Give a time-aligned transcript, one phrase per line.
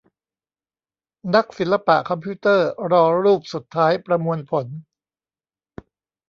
[1.35, 4.65] นักศิลปะคอมพิวเตอร์รอรูปสุดท้ายประมวลผล